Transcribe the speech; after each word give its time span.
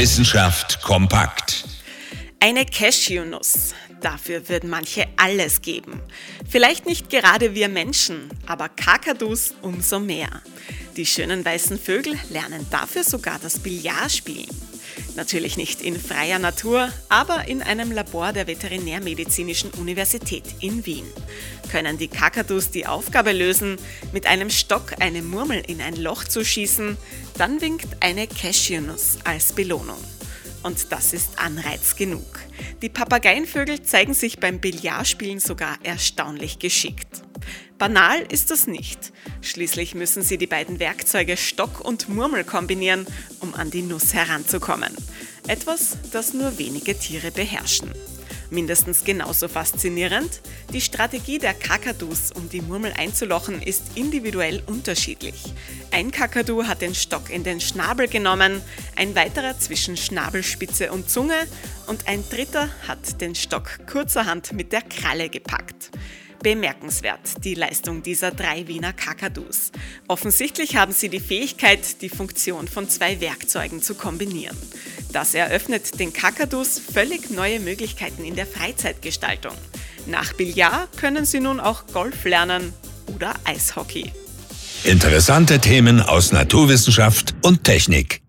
Wissenschaft 0.00 0.80
kompakt. 0.80 1.64
Eine 2.40 2.64
Cashewnuss. 2.64 3.74
Dafür 4.00 4.48
würden 4.48 4.70
manche 4.70 5.06
alles 5.18 5.60
geben. 5.60 6.00
Vielleicht 6.48 6.86
nicht 6.86 7.10
gerade 7.10 7.54
wir 7.54 7.68
Menschen, 7.68 8.30
aber 8.46 8.70
Kakadus 8.70 9.52
umso 9.60 10.00
mehr. 10.00 10.40
Die 10.96 11.06
schönen 11.06 11.44
weißen 11.44 11.78
Vögel 11.78 12.18
lernen 12.30 12.66
dafür 12.70 13.04
sogar 13.04 13.38
das 13.38 13.60
Billard 13.60 14.10
spielen. 14.10 14.48
Natürlich 15.16 15.56
nicht 15.56 15.82
in 15.82 15.98
freier 15.98 16.38
Natur, 16.38 16.92
aber 17.08 17.46
in 17.48 17.62
einem 17.62 17.92
Labor 17.92 18.32
der 18.32 18.46
Veterinärmedizinischen 18.46 19.70
Universität 19.72 20.44
in 20.60 20.84
Wien. 20.86 21.06
Können 21.70 21.98
die 21.98 22.08
Kakadus 22.08 22.70
die 22.70 22.86
Aufgabe 22.86 23.32
lösen, 23.32 23.76
mit 24.12 24.26
einem 24.26 24.50
Stock 24.50 24.94
eine 25.00 25.22
Murmel 25.22 25.62
in 25.66 25.80
ein 25.80 25.96
Loch 25.96 26.24
zu 26.24 26.44
schießen, 26.44 26.96
dann 27.38 27.60
winkt 27.60 27.88
eine 28.00 28.26
Cashewnuss 28.26 29.18
als 29.24 29.52
Belohnung. 29.52 30.02
Und 30.62 30.92
das 30.92 31.12
ist 31.12 31.38
Anreiz 31.38 31.96
genug. 31.96 32.40
Die 32.82 32.88
Papageienvögel 32.90 33.82
zeigen 33.82 34.14
sich 34.14 34.38
beim 34.38 34.60
Billardspielen 34.60 35.40
sogar 35.40 35.78
erstaunlich 35.82 36.58
geschickt. 36.58 37.22
Banal 37.78 38.20
ist 38.30 38.50
das 38.50 38.66
nicht. 38.66 39.12
Schließlich 39.40 39.94
müssen 39.94 40.22
sie 40.22 40.38
die 40.38 40.46
beiden 40.46 40.80
Werkzeuge 40.80 41.36
Stock 41.36 41.80
und 41.80 42.08
Murmel 42.08 42.44
kombinieren, 42.44 43.06
um 43.40 43.54
an 43.54 43.70
die 43.70 43.82
Nuss 43.82 44.12
heranzukommen. 44.14 44.94
Etwas, 45.46 45.96
das 46.12 46.34
nur 46.34 46.58
wenige 46.58 46.98
Tiere 46.98 47.30
beherrschen. 47.30 47.90
Mindestens 48.50 49.04
genauso 49.04 49.46
faszinierend, 49.46 50.40
die 50.72 50.80
Strategie 50.80 51.38
der 51.38 51.54
Kakadus, 51.54 52.32
um 52.32 52.48
die 52.48 52.60
Murmel 52.60 52.92
einzulochen, 52.96 53.62
ist 53.62 53.96
individuell 53.96 54.60
unterschiedlich. 54.66 55.54
Ein 55.92 56.10
Kakadu 56.10 56.64
hat 56.64 56.82
den 56.82 56.94
Stock 56.94 57.30
in 57.30 57.44
den 57.44 57.60
Schnabel 57.60 58.08
genommen, 58.08 58.60
ein 58.96 59.14
weiterer 59.14 59.56
zwischen 59.58 59.96
Schnabelspitze 59.96 60.90
und 60.90 61.08
Zunge 61.08 61.46
und 61.86 62.08
ein 62.08 62.24
dritter 62.28 62.68
hat 62.88 63.20
den 63.20 63.36
Stock 63.36 63.86
kurzerhand 63.88 64.52
mit 64.52 64.72
der 64.72 64.82
Kralle 64.82 65.28
gepackt. 65.28 65.90
Bemerkenswert, 66.42 67.44
die 67.44 67.54
Leistung 67.54 68.02
dieser 68.02 68.30
drei 68.30 68.66
Wiener 68.66 68.92
Kakadus. 68.92 69.72
Offensichtlich 70.08 70.76
haben 70.76 70.92
sie 70.92 71.08
die 71.08 71.20
Fähigkeit, 71.20 72.02
die 72.02 72.08
Funktion 72.08 72.66
von 72.68 72.88
zwei 72.88 73.20
Werkzeugen 73.20 73.82
zu 73.82 73.94
kombinieren. 73.94 74.56
Das 75.12 75.34
eröffnet 75.34 75.98
den 75.98 76.12
Kakadus 76.12 76.78
völlig 76.78 77.30
neue 77.30 77.60
Möglichkeiten 77.60 78.24
in 78.24 78.36
der 78.36 78.46
Freizeitgestaltung. 78.46 79.54
Nach 80.06 80.32
Billard 80.32 80.96
können 80.96 81.24
sie 81.24 81.40
nun 81.40 81.60
auch 81.60 81.86
Golf 81.92 82.24
lernen 82.24 82.72
oder 83.06 83.34
Eishockey. 83.44 84.12
Interessante 84.84 85.58
Themen 85.58 86.00
aus 86.00 86.32
Naturwissenschaft 86.32 87.34
und 87.42 87.64
Technik. 87.64 88.19